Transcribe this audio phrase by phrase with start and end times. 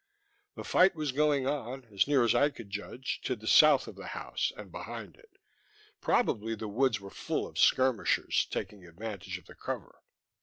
[0.55, 3.95] The fight was going on, as near as I could judge, to the south of
[3.95, 5.37] the house and behind it.
[6.01, 10.01] Probably the woods were full of skirmishers, taking advantage of the cover.